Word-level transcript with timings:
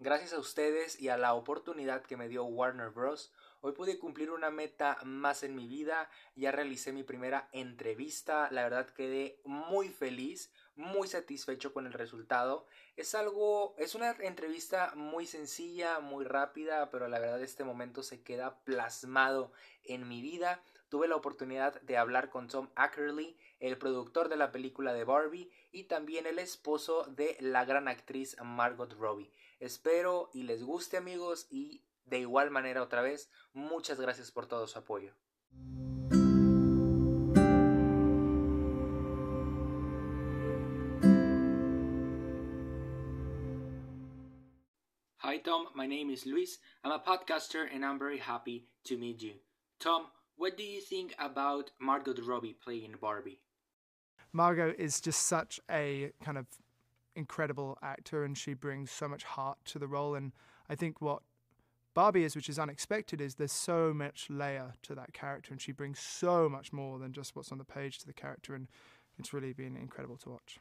Gracias 0.00 0.32
a 0.32 0.38
ustedes 0.38 1.00
y 1.00 1.08
a 1.08 1.16
la 1.16 1.34
oportunidad 1.34 2.02
que 2.02 2.16
me 2.16 2.28
dio 2.28 2.44
Warner 2.44 2.90
Bros., 2.90 3.32
hoy 3.62 3.72
pude 3.72 3.98
cumplir 3.98 4.30
una 4.30 4.48
meta 4.48 4.96
más 5.02 5.42
en 5.42 5.56
mi 5.56 5.66
vida. 5.66 6.08
Ya 6.36 6.52
realicé 6.52 6.92
mi 6.92 7.02
primera 7.02 7.48
entrevista. 7.50 8.48
La 8.52 8.62
verdad 8.62 8.88
quedé 8.90 9.40
muy 9.44 9.88
feliz, 9.88 10.52
muy 10.78 11.08
satisfecho 11.08 11.72
con 11.72 11.86
el 11.86 11.92
resultado. 11.92 12.66
Es 12.96 13.14
algo, 13.14 13.74
es 13.78 13.94
una 13.94 14.12
entrevista 14.20 14.92
muy 14.94 15.26
sencilla, 15.26 15.98
muy 15.98 16.24
rápida, 16.24 16.88
pero 16.90 17.08
la 17.08 17.18
verdad 17.18 17.42
este 17.42 17.64
momento 17.64 18.02
se 18.02 18.22
queda 18.22 18.60
plasmado 18.64 19.52
en 19.84 20.08
mi 20.08 20.22
vida. 20.22 20.62
Tuve 20.88 21.08
la 21.08 21.16
oportunidad 21.16 21.80
de 21.82 21.98
hablar 21.98 22.30
con 22.30 22.48
Tom 22.48 22.70
Ackerley, 22.76 23.36
el 23.58 23.76
productor 23.76 24.28
de 24.28 24.36
la 24.36 24.52
película 24.52 24.94
de 24.94 25.04
Barbie 25.04 25.50
y 25.72 25.84
también 25.84 26.26
el 26.26 26.38
esposo 26.38 27.04
de 27.04 27.36
la 27.40 27.64
gran 27.64 27.88
actriz 27.88 28.36
Margot 28.42 28.92
Robbie. 28.94 29.32
Espero 29.58 30.30
y 30.32 30.44
les 30.44 30.62
guste 30.62 30.96
amigos 30.96 31.48
y 31.50 31.82
de 32.06 32.20
igual 32.20 32.50
manera 32.50 32.82
otra 32.82 33.02
vez, 33.02 33.30
muchas 33.52 34.00
gracias 34.00 34.30
por 34.30 34.46
todo 34.46 34.66
su 34.66 34.78
apoyo. 34.78 35.12
Hi 45.22 45.38
Tom, 45.38 45.66
my 45.74 45.84
name 45.84 46.10
is 46.10 46.26
Luis. 46.26 46.58
I'm 46.84 46.92
a 46.92 47.00
podcaster 47.00 47.66
and 47.74 47.84
I'm 47.84 47.98
very 47.98 48.18
happy 48.18 48.68
to 48.84 48.96
meet 48.96 49.20
you. 49.20 49.32
Tom, 49.80 50.06
what 50.36 50.56
do 50.56 50.62
you 50.62 50.80
think 50.80 51.12
about 51.18 51.72
Margot 51.80 52.14
Robbie 52.22 52.56
playing 52.62 52.94
Barbie? 53.00 53.40
Margot 54.32 54.72
is 54.78 55.00
just 55.00 55.26
such 55.26 55.58
a 55.68 56.12
kind 56.22 56.38
of 56.38 56.46
incredible 57.16 57.76
actor 57.82 58.22
and 58.22 58.38
she 58.38 58.54
brings 58.54 58.92
so 58.92 59.08
much 59.08 59.24
heart 59.24 59.58
to 59.64 59.80
the 59.80 59.88
role. 59.88 60.14
And 60.14 60.30
I 60.70 60.76
think 60.76 61.00
what 61.00 61.22
Barbie 61.94 62.22
is, 62.22 62.36
which 62.36 62.48
is 62.48 62.60
unexpected, 62.60 63.20
is 63.20 63.34
there's 63.34 63.50
so 63.50 63.92
much 63.92 64.28
layer 64.30 64.74
to 64.84 64.94
that 64.94 65.14
character 65.14 65.50
and 65.50 65.60
she 65.60 65.72
brings 65.72 65.98
so 65.98 66.48
much 66.48 66.72
more 66.72 67.00
than 67.00 67.12
just 67.12 67.34
what's 67.34 67.50
on 67.50 67.58
the 67.58 67.64
page 67.64 67.98
to 67.98 68.06
the 68.06 68.12
character. 68.12 68.54
And 68.54 68.68
it's 69.18 69.32
really 69.32 69.52
been 69.52 69.76
incredible 69.76 70.16
to 70.18 70.30
watch. 70.30 70.60